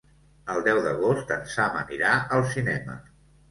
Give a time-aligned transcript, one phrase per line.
[0.53, 3.01] El deu d'agost en Sam anirà al cinema.